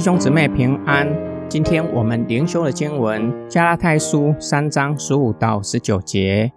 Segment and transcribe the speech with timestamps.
[0.00, 1.06] 弟兄姊妹平安，
[1.46, 6.50] 今天我们灵修的经文《加拉太书》三章十五到十九节。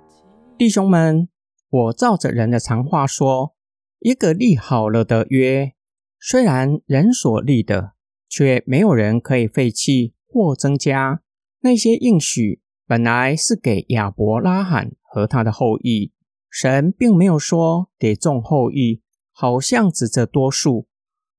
[0.57, 1.27] 弟兄们，
[1.69, 3.53] 我照着人的常话说，
[3.99, 5.73] 一个立好了的约，
[6.21, 7.91] 虽然人所立的，
[8.29, 11.21] 却没有人可以废弃或增加。
[11.63, 16.13] 那些应许本来是给亚伯拉罕和他的后裔，
[16.49, 19.01] 神并没有说给众后裔，
[19.33, 20.87] 好像指着多数。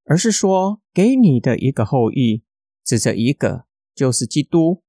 [0.07, 2.45] 而是说，给你的一个后裔，
[2.85, 4.85] 指着一个，就是基督。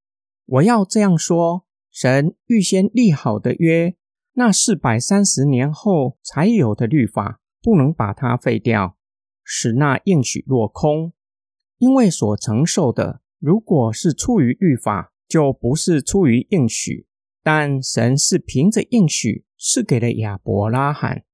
[0.45, 3.95] 我要这样说：神预先立好的约，
[4.33, 8.95] 那四百三十年后才有的律法，不能把它废掉，
[9.43, 11.13] 使那应许落空。
[11.79, 17.07] 因为所承受的，如果是出于律法，就不是出于应许；
[17.41, 21.25] 但神是凭着应许赐给了亚伯拉罕。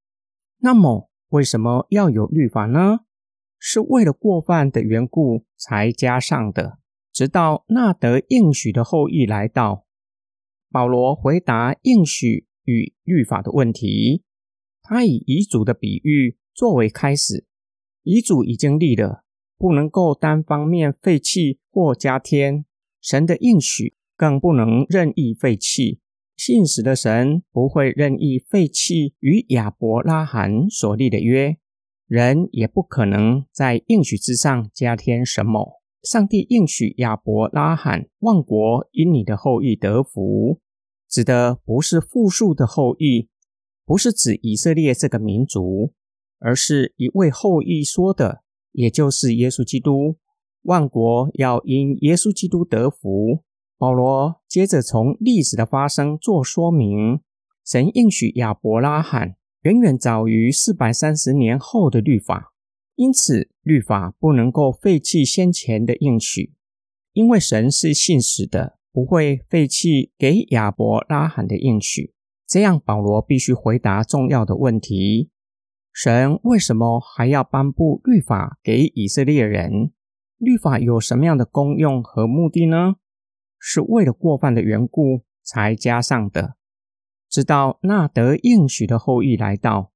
[0.59, 3.01] 那么，为什么要有律法呢？
[3.63, 6.79] 是为了过犯的缘故才加上的，
[7.13, 9.85] 直到那得应许的后裔来到。
[10.71, 14.23] 保罗回答应许与律法的问题，
[14.82, 17.45] 他以遗嘱的比喻作为开始。
[18.01, 19.23] 遗嘱已经立了，
[19.59, 22.63] 不能够单方面废弃或加添；
[22.99, 25.99] 神的应许更不能任意废弃。
[26.35, 31.59] 信实的神不会任意废弃与亚伯拉罕所立的约。
[32.12, 35.81] 人也不可能在应许之上加添什么。
[36.04, 40.59] 上帝应许亚伯拉罕，万国因你的后裔得福，
[41.09, 43.29] 指的不是复数的后裔，
[43.85, 45.93] 不是指以色列这个民族，
[46.39, 50.17] 而是一位后裔说的，也就是耶稣基督。
[50.63, 53.45] 万国要因耶稣基督得福。
[53.77, 57.21] 保罗接着从历史的发生做说明，
[57.65, 59.37] 神应许亚伯拉罕。
[59.62, 62.51] 远远早于四百三十年后的律法，
[62.95, 66.53] 因此律法不能够废弃先前的应许，
[67.13, 72.16] 因为神是信实的，不会废弃给亚伯拉罕的应许。
[72.47, 75.29] 这样，保罗必须回答重要的问题：
[75.93, 79.91] 神为什么还要颁布律法给以色列人？
[80.38, 82.95] 律法有什么样的功用和目的呢？
[83.59, 86.55] 是为了过犯的缘故才加上的。
[87.31, 89.93] 直到那得应许的后裔来到，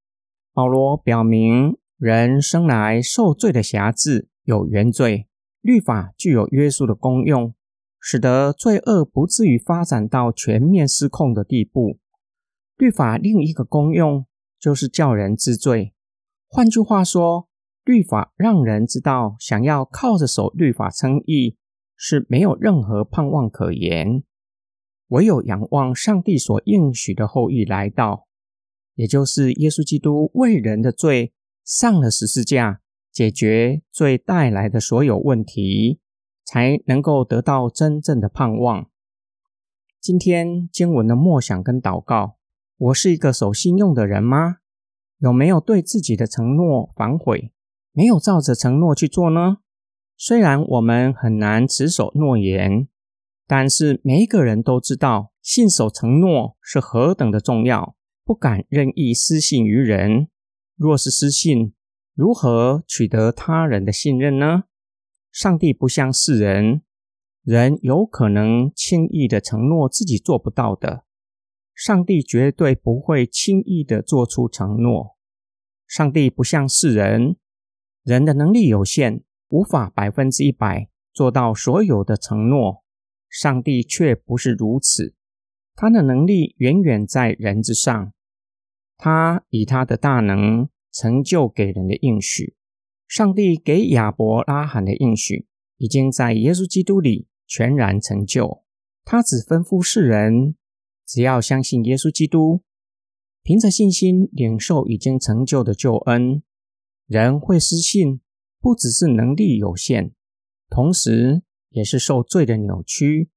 [0.53, 5.28] 保罗表明人生来受罪的辖制，有原罪，
[5.59, 7.53] 律法具有约束的功用，
[8.00, 12.00] 使得罪恶不至于发展到全面失控的地步。
[12.78, 14.25] 律法另一个功用
[14.57, 15.94] 就是叫人知罪。
[16.47, 17.50] 换句话说，
[17.84, 21.57] 律法让人知道，想要靠着守律法称义
[21.97, 24.23] 是没有任何盼望可言。
[25.10, 28.28] 唯有仰望上帝所应许的后裔来到，
[28.96, 31.34] 也就是耶稣基督为人的罪
[31.64, 36.00] 上了十字架，解决罪带来的所有问题，
[36.44, 38.90] 才能够得到真正的盼望。
[40.02, 42.38] 今天经文的默想跟祷告，
[42.78, 44.58] 我是一个守信用的人吗？
[45.20, 47.52] 有没有对自己的承诺反悔？
[47.92, 49.58] 没有照着承诺去做呢？
[50.18, 52.88] 虽然我们很难持守诺言。
[53.48, 60.30] 但是每一个人都知道，信守承诺是何等的重要，不敢任意失信于人。
[60.76, 61.74] 若是失信，
[62.16, 64.64] 如何取得他人的信任呢？
[65.32, 66.82] 上帝不像世人，
[67.44, 71.04] 人有可能轻易的承诺自己做不到的，
[71.76, 75.18] 上帝绝对不会轻易的做出承诺。
[75.88, 77.36] 上帝不像世人，
[78.04, 82.84] 人的能力有限，无法百分之一百做到所有的承诺。
[83.38, 85.13] 上帝却不是如此，
[85.75, 88.13] 他的能力远远在人之上。
[88.96, 92.56] 他以他的大能成就给人的应许。
[93.09, 98.63] 上帝给亚伯拉罕的应许，已经在耶稣基督里全然成就。
[99.03, 100.56] 他只吩咐世人，
[101.06, 102.63] 只要相信耶稣基督，
[103.44, 106.41] 凭着信心领受已经成就的救恩。
[107.05, 108.22] 人会失信，
[108.61, 110.14] 不只是能力有限，
[110.70, 111.43] 同时，
[111.76, 113.30] 也是受罪的扭曲，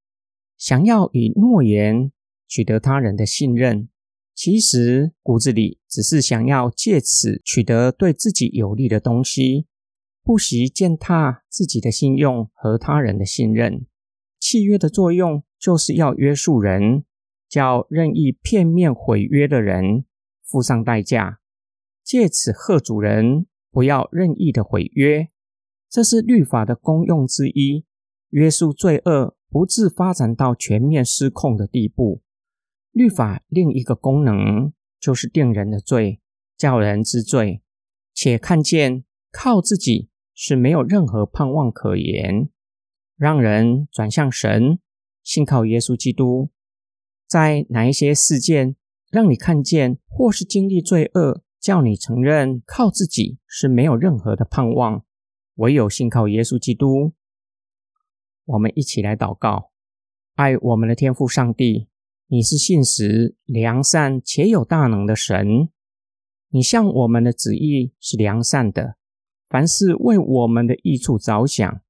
[0.56, 2.12] 想要以诺言
[2.46, 3.88] 取得他人的信任，
[4.32, 9.67] 其实骨子里只是想要借此取得对自己有利的东西，
[10.23, 13.87] 不惜践踏自己的信用和他人的信任。
[14.38, 17.05] 契约的作用就是要约束人，
[17.49, 20.05] 叫任意片面毁约的人
[20.44, 21.40] 付上代价，
[22.05, 25.29] 借此吓主人不要任意的毁约。
[25.90, 27.85] 这是律法的功用之一。
[28.30, 32.22] 约束罪恶，不致发展到全面失控的地步。
[32.92, 36.20] 律法另一个功能就是定人的罪，
[36.56, 37.62] 叫人知罪，
[38.12, 42.50] 且看见靠自己是没有任何盼望可言，
[43.16, 44.78] 让人转向神，
[45.22, 46.50] 信靠耶稣基督。
[47.26, 48.76] 在哪一些事件
[49.10, 55.04] 让你看见，或是经历罪恶，叫你承认靠自己是没有任何的盼望，
[55.56, 57.12] 唯有信靠耶稣基督？
[58.48, 59.72] 我们一起来祷告：
[60.34, 61.88] 爱我们的天父上帝，
[62.28, 65.68] 你是信实、良善且有大能的神，
[66.48, 68.96] 你向我们的旨意是良善的。
[69.48, 71.82] 凡事为我们的益处着想，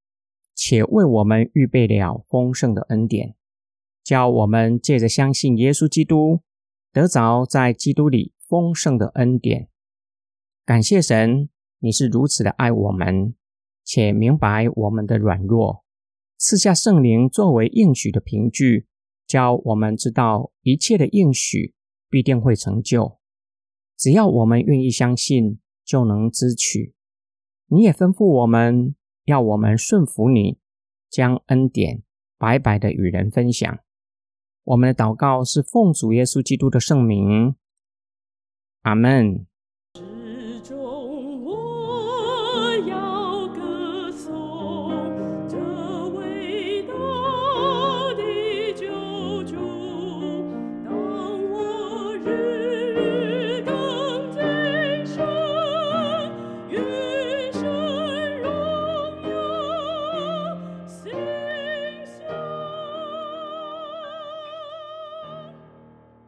[0.52, 3.36] 且为我们预备了丰盛的恩典，
[4.02, 6.40] 叫我们借着相信耶稣基督，
[6.92, 9.68] 得着在基督里丰盛的恩典。
[10.64, 13.34] 感谢神，你是如此的爱我们，
[13.84, 15.84] 且明白我们的软弱，
[16.38, 18.86] 赐下圣灵作为应许的凭据，
[19.26, 21.74] 叫我们知道一切的应许
[22.08, 23.18] 必定会成就。
[23.96, 26.94] 只要我们愿意相信，就能支取。
[27.66, 28.94] 你也吩咐我们
[29.24, 30.60] 要我们顺服你，
[31.10, 32.04] 将恩典
[32.38, 33.80] 白白的与人分享。
[34.62, 37.56] 我们的祷告是奉主耶稣基督的圣名，
[38.82, 39.47] 阿门。